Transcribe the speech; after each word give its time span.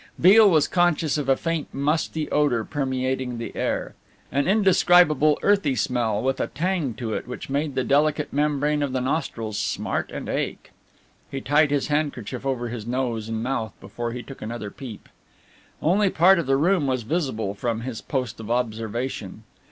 Beale 0.19 0.49
was 0.49 0.67
conscious 0.67 1.15
of 1.19 1.29
a 1.29 1.35
faint 1.37 1.71
musty 1.71 2.27
odour 2.31 2.63
permeating 2.63 3.37
the 3.37 3.55
air, 3.55 3.93
an 4.31 4.47
indescribable 4.47 5.37
earthy 5.43 5.75
smell 5.75 6.23
with 6.23 6.39
a 6.41 6.47
tang 6.47 6.95
to 6.95 7.13
it 7.13 7.27
which 7.27 7.51
made 7.51 7.75
the 7.75 7.83
delicate 7.83 8.33
membrane 8.33 8.81
of 8.81 8.93
the 8.93 8.99
nostrils 8.99 9.59
smart 9.59 10.09
and 10.11 10.27
ache. 10.27 10.71
He 11.29 11.39
tied 11.39 11.69
his 11.69 11.89
handkerchief 11.89 12.47
over 12.47 12.69
his 12.69 12.87
nose 12.87 13.29
and 13.29 13.43
mouth 13.43 13.73
before 13.79 14.11
he 14.11 14.23
took 14.23 14.41
another 14.41 14.71
peep. 14.71 15.07
Only 15.83 16.09
part 16.09 16.39
of 16.39 16.47
the 16.47 16.57
room 16.57 16.87
was 16.87 17.03
visible 17.03 17.53
from 17.53 17.81
his 17.81 18.01
post 18.01 18.39
of 18.39 18.49
observation. 18.49 19.43